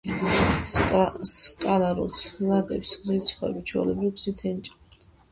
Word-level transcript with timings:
სკალარულ 1.41 2.09
ცვლადებს 2.21 2.93
რიცხვები 3.09 3.61
ჩვეულებრივი 3.73 4.15
გზით 4.15 4.43
ენიჭებათ. 4.53 4.99